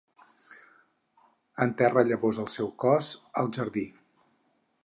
[1.67, 3.89] Enterra llavors el seu cos al jardí.